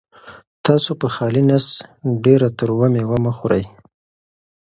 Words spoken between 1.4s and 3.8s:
نس ډېره تروه مېوه مه خورئ.